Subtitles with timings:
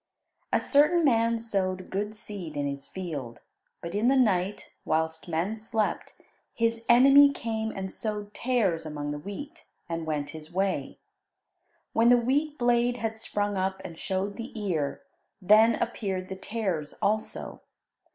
[0.51, 3.41] A certain man sowed good seed in his field,
[3.83, 6.13] but in the night, whilst men slept,
[6.55, 10.97] his enemy came and sowed tares among the wheat, and went his way.
[11.93, 15.03] When the wheat blade had sprung up and showed the ear,
[15.39, 17.61] then appeared the tares also.